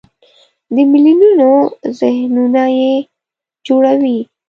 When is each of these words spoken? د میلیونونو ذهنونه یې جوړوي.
د 0.73 0.75
میلیونونو 0.91 1.51
ذهنونه 1.99 2.63
یې 2.79 2.93
جوړوي. 3.67 4.19